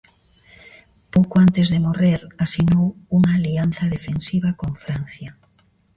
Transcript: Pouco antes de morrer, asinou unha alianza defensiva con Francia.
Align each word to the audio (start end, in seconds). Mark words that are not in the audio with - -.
Pouco 1.13 1.35
antes 1.45 1.65
de 1.73 1.83
morrer, 1.87 2.19
asinou 2.45 2.85
unha 3.17 3.31
alianza 3.37 3.85
defensiva 3.95 4.49
con 4.59 4.71
Francia. 4.83 5.29